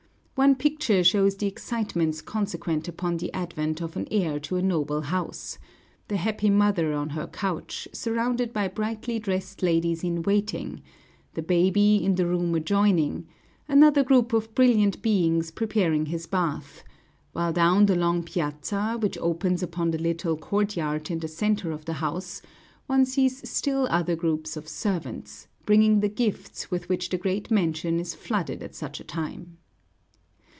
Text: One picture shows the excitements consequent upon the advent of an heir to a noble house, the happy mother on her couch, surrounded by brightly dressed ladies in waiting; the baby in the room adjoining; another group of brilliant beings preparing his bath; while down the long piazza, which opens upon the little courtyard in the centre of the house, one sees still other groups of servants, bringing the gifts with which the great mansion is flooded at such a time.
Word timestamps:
One 0.35 0.55
picture 0.55 1.03
shows 1.03 1.35
the 1.35 1.45
excitements 1.45 2.19
consequent 2.19 2.87
upon 2.87 3.17
the 3.17 3.31
advent 3.31 3.79
of 3.79 3.95
an 3.95 4.07
heir 4.09 4.39
to 4.39 4.55
a 4.55 4.61
noble 4.63 5.01
house, 5.01 5.59
the 6.07 6.17
happy 6.17 6.49
mother 6.49 6.95
on 6.95 7.09
her 7.09 7.27
couch, 7.27 7.87
surrounded 7.93 8.51
by 8.51 8.67
brightly 8.67 9.19
dressed 9.19 9.61
ladies 9.61 10.03
in 10.03 10.23
waiting; 10.23 10.81
the 11.35 11.43
baby 11.43 12.03
in 12.03 12.15
the 12.15 12.25
room 12.25 12.55
adjoining; 12.55 13.27
another 13.67 14.03
group 14.03 14.33
of 14.33 14.55
brilliant 14.55 15.03
beings 15.03 15.51
preparing 15.51 16.07
his 16.07 16.25
bath; 16.25 16.83
while 17.33 17.53
down 17.53 17.85
the 17.85 17.95
long 17.95 18.23
piazza, 18.23 18.97
which 18.99 19.19
opens 19.19 19.61
upon 19.61 19.91
the 19.91 19.99
little 19.99 20.35
courtyard 20.37 21.11
in 21.11 21.19
the 21.19 21.27
centre 21.27 21.71
of 21.71 21.85
the 21.85 21.93
house, 22.01 22.41
one 22.87 23.05
sees 23.05 23.47
still 23.47 23.85
other 23.91 24.15
groups 24.15 24.57
of 24.57 24.67
servants, 24.67 25.47
bringing 25.67 25.99
the 25.99 26.09
gifts 26.09 26.71
with 26.71 26.89
which 26.89 27.09
the 27.09 27.17
great 27.19 27.51
mansion 27.51 27.99
is 27.99 28.15
flooded 28.15 28.63
at 28.63 28.73
such 28.73 28.99
a 28.99 29.03
time. 29.03 29.57